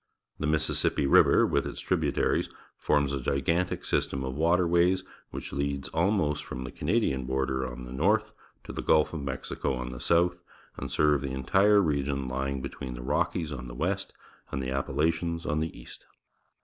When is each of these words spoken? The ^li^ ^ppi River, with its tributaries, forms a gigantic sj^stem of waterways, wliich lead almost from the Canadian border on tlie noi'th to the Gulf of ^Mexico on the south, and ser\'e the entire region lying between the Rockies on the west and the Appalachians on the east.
The 0.39 0.47
^li^ 0.47 0.55
^ppi 0.57 1.05
River, 1.07 1.45
with 1.45 1.67
its 1.67 1.79
tributaries, 1.79 2.49
forms 2.75 3.13
a 3.13 3.21
gigantic 3.21 3.83
sj^stem 3.83 4.25
of 4.25 4.33
waterways, 4.33 5.03
wliich 5.31 5.51
lead 5.53 5.87
almost 5.93 6.43
from 6.43 6.63
the 6.63 6.71
Canadian 6.71 7.25
border 7.25 7.67
on 7.67 7.85
tlie 7.85 7.95
noi'th 7.95 8.31
to 8.63 8.73
the 8.73 8.81
Gulf 8.81 9.13
of 9.13 9.21
^Mexico 9.21 9.77
on 9.77 9.89
the 9.89 9.99
south, 9.99 10.41
and 10.75 10.91
ser\'e 10.91 11.19
the 11.19 11.29
entire 11.29 11.83
region 11.83 12.27
lying 12.27 12.63
between 12.63 12.95
the 12.95 13.03
Rockies 13.03 13.51
on 13.53 13.67
the 13.67 13.75
west 13.75 14.11
and 14.51 14.59
the 14.59 14.71
Appalachians 14.71 15.45
on 15.45 15.59
the 15.59 15.79
east. 15.79 16.07